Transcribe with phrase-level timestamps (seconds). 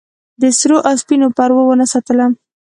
[0.41, 2.25] د سرو او سپینو پروا ونه ساتله.